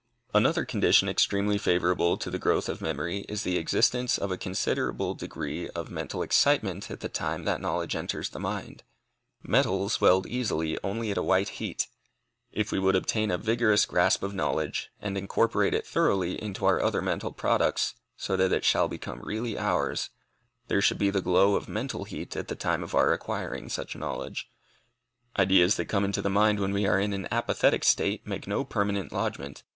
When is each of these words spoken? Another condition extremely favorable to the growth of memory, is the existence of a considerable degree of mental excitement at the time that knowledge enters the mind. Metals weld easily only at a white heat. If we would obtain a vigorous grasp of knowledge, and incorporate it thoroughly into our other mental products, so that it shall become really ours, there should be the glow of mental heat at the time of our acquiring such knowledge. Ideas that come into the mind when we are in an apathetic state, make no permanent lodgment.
Another 0.33 0.65
condition 0.65 1.07
extremely 1.07 1.59
favorable 1.59 2.17
to 2.17 2.31
the 2.31 2.39
growth 2.39 2.67
of 2.67 2.81
memory, 2.81 3.19
is 3.29 3.43
the 3.43 3.59
existence 3.59 4.17
of 4.17 4.31
a 4.31 4.35
considerable 4.35 5.13
degree 5.13 5.69
of 5.75 5.91
mental 5.91 6.23
excitement 6.23 6.89
at 6.89 7.01
the 7.01 7.07
time 7.07 7.45
that 7.45 7.61
knowledge 7.61 7.95
enters 7.95 8.31
the 8.31 8.39
mind. 8.39 8.81
Metals 9.43 10.01
weld 10.01 10.25
easily 10.25 10.75
only 10.83 11.11
at 11.11 11.19
a 11.19 11.21
white 11.21 11.49
heat. 11.49 11.85
If 12.51 12.71
we 12.71 12.79
would 12.79 12.95
obtain 12.95 13.29
a 13.29 13.37
vigorous 13.37 13.85
grasp 13.85 14.23
of 14.23 14.33
knowledge, 14.33 14.89
and 14.99 15.15
incorporate 15.19 15.75
it 15.75 15.85
thoroughly 15.85 16.33
into 16.41 16.65
our 16.65 16.81
other 16.81 17.03
mental 17.03 17.31
products, 17.31 17.93
so 18.17 18.35
that 18.37 18.51
it 18.51 18.65
shall 18.65 18.87
become 18.87 19.21
really 19.21 19.55
ours, 19.55 20.09
there 20.67 20.81
should 20.81 20.97
be 20.97 21.11
the 21.11 21.21
glow 21.21 21.53
of 21.53 21.69
mental 21.69 22.05
heat 22.05 22.35
at 22.35 22.47
the 22.47 22.55
time 22.55 22.81
of 22.81 22.95
our 22.95 23.13
acquiring 23.13 23.69
such 23.69 23.95
knowledge. 23.95 24.49
Ideas 25.37 25.75
that 25.75 25.85
come 25.85 26.03
into 26.03 26.23
the 26.23 26.29
mind 26.31 26.59
when 26.59 26.73
we 26.73 26.87
are 26.87 26.99
in 26.99 27.13
an 27.13 27.27
apathetic 27.29 27.83
state, 27.83 28.25
make 28.25 28.47
no 28.47 28.63
permanent 28.65 29.11
lodgment. 29.11 29.61